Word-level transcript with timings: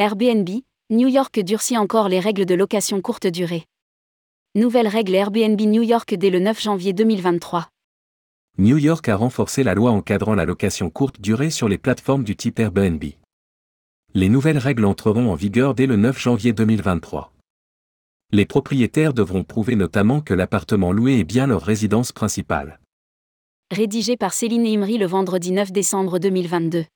Airbnb, 0.00 0.48
New 0.88 1.08
York 1.08 1.38
durcit 1.40 1.76
encore 1.76 2.08
les 2.08 2.20
règles 2.20 2.46
de 2.46 2.54
location 2.54 3.02
courte 3.02 3.26
durée. 3.26 3.66
Nouvelle 4.54 4.88
règle 4.88 5.14
Airbnb 5.14 5.60
New 5.60 5.82
York 5.82 6.14
dès 6.14 6.30
le 6.30 6.38
9 6.38 6.58
janvier 6.58 6.94
2023. 6.94 7.68
New 8.56 8.78
York 8.78 9.06
a 9.10 9.16
renforcé 9.16 9.62
la 9.62 9.74
loi 9.74 9.90
encadrant 9.90 10.34
la 10.34 10.46
location 10.46 10.88
courte 10.88 11.20
durée 11.20 11.50
sur 11.50 11.68
les 11.68 11.76
plateformes 11.76 12.24
du 12.24 12.34
type 12.34 12.58
Airbnb. 12.58 13.04
Les 14.14 14.30
nouvelles 14.30 14.56
règles 14.56 14.86
entreront 14.86 15.30
en 15.30 15.34
vigueur 15.34 15.74
dès 15.74 15.86
le 15.86 15.96
9 15.96 16.18
janvier 16.18 16.54
2023. 16.54 17.34
Les 18.32 18.46
propriétaires 18.46 19.12
devront 19.12 19.44
prouver 19.44 19.76
notamment 19.76 20.22
que 20.22 20.32
l'appartement 20.32 20.92
loué 20.92 21.18
est 21.18 21.24
bien 21.24 21.46
leur 21.46 21.60
résidence 21.60 22.10
principale. 22.10 22.80
Rédigé 23.70 24.16
par 24.16 24.32
Céline 24.32 24.66
Imri 24.66 24.96
le 24.96 25.04
vendredi 25.04 25.52
9 25.52 25.72
décembre 25.72 26.18
2022. 26.18 26.86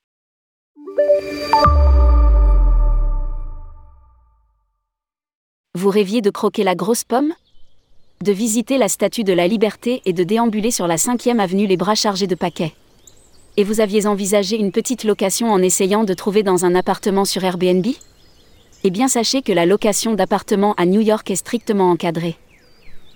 Vous 5.75 5.89
rêviez 5.89 6.21
de 6.21 6.29
croquer 6.29 6.63
la 6.63 6.73
grosse 6.73 7.03
pomme? 7.03 7.33
De 8.23 8.31
visiter 8.31 8.77
la 8.77 8.87
Statue 8.87 9.25
de 9.25 9.33
la 9.33 9.45
Liberté 9.45 10.01
et 10.05 10.13
de 10.13 10.23
déambuler 10.23 10.71
sur 10.71 10.87
la 10.87 10.95
5e 10.95 11.37
avenue 11.37 11.67
les 11.67 11.75
bras 11.75 11.95
chargés 11.95 12.27
de 12.27 12.35
paquets. 12.35 12.71
Et 13.57 13.65
vous 13.65 13.81
aviez 13.81 14.07
envisagé 14.07 14.55
une 14.57 14.71
petite 14.71 15.03
location 15.03 15.51
en 15.51 15.61
essayant 15.61 16.05
de 16.05 16.13
trouver 16.13 16.43
dans 16.43 16.63
un 16.63 16.75
appartement 16.75 17.25
sur 17.25 17.43
Airbnb? 17.43 17.85
Eh 18.85 18.89
bien 18.89 19.09
sachez 19.09 19.41
que 19.41 19.51
la 19.51 19.65
location 19.65 20.13
d'appartements 20.13 20.75
à 20.75 20.85
New 20.85 21.01
York 21.01 21.29
est 21.29 21.35
strictement 21.35 21.91
encadrée. 21.91 22.37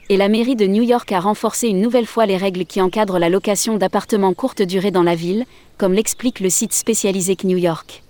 Et 0.09 0.17
la 0.17 0.27
mairie 0.27 0.57
de 0.57 0.67
New 0.67 0.83
York 0.83 1.09
a 1.13 1.21
renforcé 1.21 1.69
une 1.69 1.79
nouvelle 1.79 2.07
fois 2.07 2.25
les 2.25 2.35
règles 2.35 2.65
qui 2.65 2.81
encadrent 2.81 3.19
la 3.19 3.29
location 3.29 3.77
d'appartements 3.77 4.33
courte 4.33 4.63
durée 4.63 4.91
dans 4.91 5.03
la 5.03 5.15
ville, 5.15 5.45
comme 5.77 5.93
l'explique 5.93 6.41
le 6.41 6.49
site 6.49 6.73
spécialisé 6.73 7.38
New 7.45 7.57
York. 7.57 8.03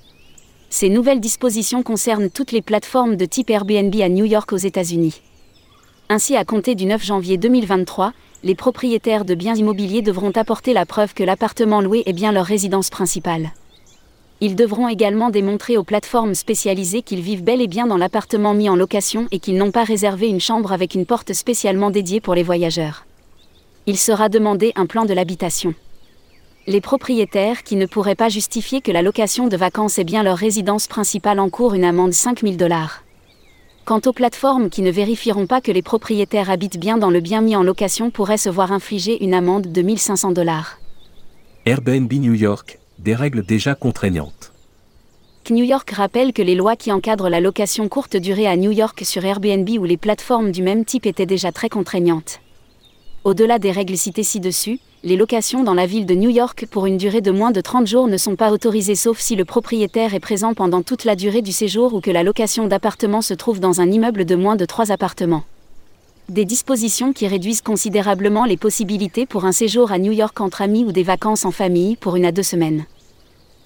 Ces 0.71 0.89
nouvelles 0.89 1.19
dispositions 1.19 1.81
concernent 1.81 2.29
toutes 2.29 2.51
les 2.51 2.61
plateformes 2.61 3.15
de 3.15 3.25
type 3.25 3.49
Airbnb 3.49 3.93
à 4.01 4.09
New 4.09 4.25
York 4.25 4.53
aux 4.53 4.57
États-Unis. 4.57 5.19
Ainsi, 6.09 6.35
à 6.35 6.45
compter 6.45 6.75
du 6.75 6.85
9 6.85 7.03
janvier 7.03 7.37
2023, 7.37 8.13
les 8.43 8.53
propriétaires 8.53 9.25
de 9.25 9.33
biens 9.33 9.55
immobiliers 9.55 10.03
devront 10.03 10.31
apporter 10.31 10.73
la 10.73 10.85
preuve 10.85 11.15
que 11.15 11.23
l'appartement 11.23 11.81
loué 11.81 12.03
est 12.05 12.13
bien 12.13 12.31
leur 12.31 12.45
résidence 12.45 12.91
principale. 12.91 13.51
Ils 14.41 14.55
devront 14.55 14.87
également 14.87 15.31
démontrer 15.31 15.75
aux 15.75 15.83
plateformes 15.83 16.35
spécialisées 16.35 17.01
qu'ils 17.01 17.21
vivent 17.21 17.43
bel 17.43 17.61
et 17.61 17.67
bien 17.67 17.87
dans 17.87 17.97
l'appartement 17.97 18.53
mis 18.53 18.69
en 18.69 18.75
location 18.75 19.27
et 19.31 19.39
qu'ils 19.39 19.57
n'ont 19.57 19.71
pas 19.71 19.83
réservé 19.83 20.27
une 20.27 20.39
chambre 20.39 20.71
avec 20.71 20.93
une 20.93 21.07
porte 21.07 21.33
spécialement 21.33 21.89
dédiée 21.89 22.21
pour 22.21 22.35
les 22.35 22.43
voyageurs. 22.43 23.05
Il 23.87 23.97
sera 23.97 24.29
demandé 24.29 24.71
un 24.75 24.85
plan 24.85 25.05
de 25.05 25.13
l'habitation 25.13 25.73
les 26.69 26.81
propriétaires 26.81 27.63
qui 27.63 27.75
ne 27.75 27.87
pourraient 27.87 28.13
pas 28.13 28.29
justifier 28.29 28.79
que 28.79 28.91
la 28.91 29.01
location 29.01 29.47
de 29.47 29.57
vacances 29.57 29.97
est 29.97 30.03
bien 30.03 30.21
leur 30.21 30.37
résidence 30.37 30.85
principale 30.85 31.39
encourent 31.39 31.73
une 31.73 31.83
amende 31.83 32.13
5000 32.13 32.57
dollars. 32.57 33.03
Quant 33.85 34.01
aux 34.05 34.13
plateformes 34.13 34.69
qui 34.69 34.83
ne 34.83 34.91
vérifieront 34.91 35.47
pas 35.47 35.61
que 35.61 35.71
les 35.71 35.81
propriétaires 35.81 36.51
habitent 36.51 36.79
bien 36.79 36.99
dans 36.99 37.09
le 37.09 37.21
bien 37.21 37.41
mis 37.41 37.55
en 37.55 37.63
location 37.63 38.11
pourraient 38.11 38.37
se 38.37 38.49
voir 38.49 38.71
infliger 38.71 39.23
une 39.23 39.33
amende 39.33 39.71
de 39.71 39.81
1500 39.81 40.31
dollars. 40.31 40.77
Airbnb 41.65 42.13
New 42.13 42.35
York, 42.35 42.77
des 42.99 43.15
règles 43.15 43.43
déjà 43.43 43.73
contraignantes. 43.73 44.53
New 45.49 45.65
York 45.65 45.89
rappelle 45.89 46.33
que 46.33 46.43
les 46.43 46.53
lois 46.53 46.75
qui 46.75 46.91
encadrent 46.91 47.29
la 47.29 47.41
location 47.41 47.89
courte 47.89 48.15
durée 48.15 48.45
à 48.45 48.55
New 48.55 48.69
York 48.69 49.01
sur 49.03 49.25
Airbnb 49.25 49.67
ou 49.79 49.85
les 49.85 49.97
plateformes 49.97 50.51
du 50.51 50.61
même 50.61 50.85
type 50.85 51.07
étaient 51.07 51.25
déjà 51.25 51.51
très 51.51 51.69
contraignantes. 51.69 52.41
Au-delà 53.23 53.57
des 53.57 53.71
règles 53.71 53.97
citées 53.97 54.21
ci-dessus, 54.21 54.79
les 55.03 55.15
locations 55.15 55.63
dans 55.63 55.73
la 55.73 55.85
ville 55.85 56.05
de 56.05 56.13
New 56.13 56.29
York 56.29 56.65
pour 56.69 56.85
une 56.85 56.97
durée 56.97 57.21
de 57.21 57.31
moins 57.31 57.51
de 57.51 57.61
30 57.61 57.87
jours 57.87 58.07
ne 58.07 58.17
sont 58.17 58.35
pas 58.35 58.51
autorisées 58.51 58.95
sauf 58.95 59.19
si 59.19 59.37
le 59.37 59.45
propriétaire 59.45 60.13
est 60.13 60.19
présent 60.19 60.53
pendant 60.53 60.81
toute 60.81 61.05
la 61.05 61.15
durée 61.15 61.41
du 61.41 61.53
séjour 61.53 61.93
ou 61.93 62.01
que 62.01 62.11
la 62.11 62.21
location 62.21 62.67
d'appartement 62.67 63.21
se 63.21 63.33
trouve 63.33 63.61
dans 63.61 63.79
un 63.79 63.89
immeuble 63.89 64.25
de 64.25 64.35
moins 64.35 64.57
de 64.57 64.65
3 64.65 64.91
appartements. 64.91 65.43
Des 66.27 66.43
dispositions 66.43 67.13
qui 67.13 67.27
réduisent 67.27 67.61
considérablement 67.61 68.43
les 68.43 68.57
possibilités 68.57 69.25
pour 69.25 69.45
un 69.45 69.53
séjour 69.53 69.93
à 69.93 69.99
New 69.99 70.11
York 70.11 70.39
entre 70.41 70.61
amis 70.61 70.83
ou 70.83 70.91
des 70.91 71.03
vacances 71.03 71.45
en 71.45 71.51
famille 71.51 71.95
pour 71.95 72.17
une 72.17 72.25
à 72.25 72.33
deux 72.33 72.43
semaines. 72.43 72.83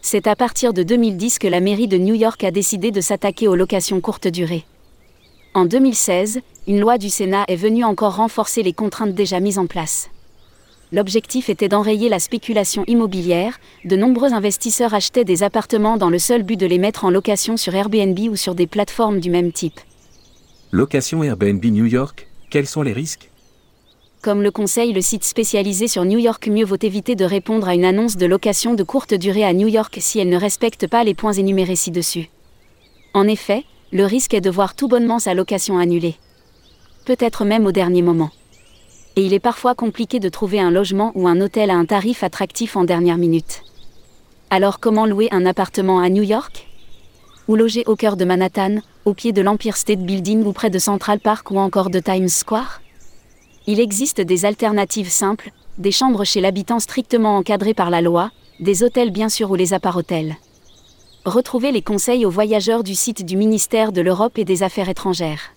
C'est 0.03 0.27
à 0.27 0.35
partir 0.35 0.71
de 0.71 0.83
2010 0.83 1.39
que 1.39 1.47
la 1.47 1.61
mairie 1.61 1.87
de 1.87 1.97
New 1.97 2.13
York 2.13 2.43
a 2.43 2.51
décidé 2.51 2.91
de 2.91 3.01
s'attaquer 3.01 3.47
aux 3.47 3.55
locations 3.55 4.01
courte 4.01 4.27
durée. 4.27 4.65
En 5.55 5.65
2016, 5.65 6.41
une 6.67 6.79
loi 6.79 6.99
du 6.99 7.09
Sénat 7.09 7.45
est 7.47 7.55
venue 7.55 7.83
encore 7.83 8.17
renforcer 8.17 8.61
les 8.61 8.73
contraintes 8.73 9.15
déjà 9.15 9.39
mises 9.39 9.57
en 9.57 9.65
place 9.65 10.09
l'objectif 10.93 11.49
était 11.49 11.67
d'enrayer 11.67 12.07
la 12.07 12.19
spéculation 12.19 12.83
immobilière, 12.85 13.59
de 13.83 13.95
nombreux 13.95 14.31
investisseurs 14.31 14.93
achetaient 14.93 15.25
des 15.25 15.41
appartements 15.41 15.97
dans 15.97 16.11
le 16.11 16.19
seul 16.19 16.43
but 16.43 16.55
de 16.55 16.67
les 16.67 16.77
mettre 16.77 17.03
en 17.03 17.09
location 17.09 17.57
sur 17.57 17.73
Airbnb 17.73 18.17
ou 18.29 18.35
sur 18.35 18.53
des 18.53 18.67
plateformes 18.67 19.19
du 19.19 19.31
même 19.31 19.51
type. 19.51 19.81
Location 20.71 21.23
Airbnb 21.23 21.65
New 21.65 21.85
York, 21.85 22.27
quels 22.51 22.67
sont 22.67 22.83
les 22.83 22.93
risques? 22.93 23.29
Comme 24.21 24.43
le 24.43 24.51
conseille 24.51 24.93
le 24.93 25.01
site 25.01 25.23
spécialisé 25.23 25.87
sur 25.87 26.05
New 26.05 26.19
York, 26.19 26.47
mieux 26.47 26.63
vaut 26.63 26.77
éviter 26.81 27.15
de 27.15 27.25
répondre 27.25 27.67
à 27.67 27.73
une 27.73 27.85
annonce 27.85 28.15
de 28.15 28.25
location 28.27 28.75
de 28.75 28.83
courte 28.83 29.15
durée 29.15 29.43
à 29.43 29.53
New 29.53 29.67
York 29.67 29.97
si 29.99 30.19
elle 30.19 30.29
ne 30.29 30.37
respecte 30.37 30.87
pas 30.87 31.03
les 31.03 31.15
points 31.15 31.33
énumérés 31.33 31.75
ci-dessus. 31.75 32.29
En 33.15 33.27
effet, 33.27 33.63
le 33.91 34.05
risque 34.05 34.33
est 34.33 34.41
de 34.41 34.49
voir 34.49 34.75
tout 34.75 34.87
bonnement 34.87 35.19
sa 35.19 35.33
location 35.33 35.77
annulée. 35.79 36.15
Peut-être 37.05 37.45
même 37.45 37.65
au 37.65 37.71
dernier 37.71 38.03
moment 38.03 38.29
et 39.15 39.25
il 39.25 39.33
est 39.33 39.39
parfois 39.39 39.75
compliqué 39.75 40.19
de 40.19 40.29
trouver 40.29 40.59
un 40.59 40.71
logement 40.71 41.11
ou 41.15 41.27
un 41.27 41.39
hôtel 41.41 41.69
à 41.69 41.75
un 41.75 41.85
tarif 41.85 42.23
attractif 42.23 42.75
en 42.75 42.83
dernière 42.83 43.17
minute. 43.17 43.63
Alors 44.49 44.79
comment 44.79 45.05
louer 45.05 45.27
un 45.31 45.45
appartement 45.45 45.99
à 45.99 46.09
New 46.09 46.23
York? 46.23 46.67
Ou 47.47 47.55
loger 47.55 47.83
au 47.87 47.95
cœur 47.95 48.15
de 48.15 48.25
Manhattan, 48.25 48.77
au 49.05 49.13
pied 49.13 49.33
de 49.33 49.41
l'Empire 49.41 49.77
State 49.77 49.99
Building 49.99 50.43
ou 50.45 50.53
près 50.53 50.69
de 50.69 50.79
Central 50.79 51.19
Park 51.19 51.51
ou 51.51 51.59
encore 51.59 51.89
de 51.89 51.99
Times 51.99 52.29
Square? 52.29 52.81
Il 53.67 53.79
existe 53.79 54.21
des 54.21 54.45
alternatives 54.45 55.09
simples, 55.09 55.51
des 55.77 55.91
chambres 55.91 56.23
chez 56.23 56.41
l'habitant 56.41 56.79
strictement 56.79 57.37
encadrées 57.37 57.73
par 57.73 57.89
la 57.89 58.01
loi, 58.01 58.31
des 58.59 58.83
hôtels 58.83 59.11
bien 59.11 59.29
sûr 59.29 59.51
ou 59.51 59.55
les 59.55 59.73
appart-hôtels. 59.73 60.37
Retrouvez 61.25 61.71
les 61.71 61.81
conseils 61.81 62.25
aux 62.25 62.29
voyageurs 62.29 62.83
du 62.83 62.95
site 62.95 63.25
du 63.25 63.37
ministère 63.37 63.91
de 63.91 64.01
l'Europe 64.01 64.37
et 64.37 64.45
des 64.45 64.61
Affaires 64.63 64.89
étrangères. 64.89 65.53